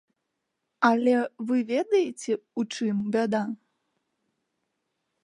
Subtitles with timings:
[0.89, 1.11] Але
[1.51, 3.43] вы ведаеце, у чым бяда?